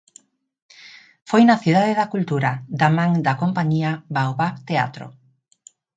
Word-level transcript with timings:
Foi 1.29 1.41
na 1.45 1.61
Cidade 1.63 1.97
da 1.99 2.09
Cultura, 2.13 2.51
da 2.79 2.89
man 2.97 3.11
da 3.25 3.33
compañía 3.41 3.91
Baobab 4.15 4.53
Teatro. 4.69 5.05